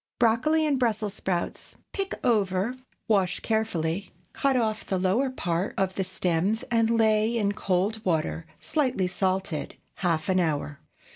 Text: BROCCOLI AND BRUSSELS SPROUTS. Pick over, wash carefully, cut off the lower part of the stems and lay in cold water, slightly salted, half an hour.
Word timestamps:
BROCCOLI 0.17 0.65
AND 0.65 0.79
BRUSSELS 0.79 1.13
SPROUTS. 1.13 1.75
Pick 1.93 2.15
over, 2.25 2.75
wash 3.07 3.39
carefully, 3.41 4.09
cut 4.33 4.55
off 4.57 4.83
the 4.83 4.97
lower 4.97 5.29
part 5.29 5.75
of 5.77 5.93
the 5.93 6.03
stems 6.03 6.63
and 6.71 6.89
lay 6.89 7.37
in 7.37 7.51
cold 7.51 8.03
water, 8.03 8.47
slightly 8.59 9.05
salted, 9.05 9.75
half 9.97 10.27
an 10.27 10.39
hour. 10.39 10.79